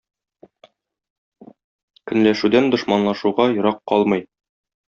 [2.13, 4.27] Көнләшүдән дошманлашуга ерак калмый.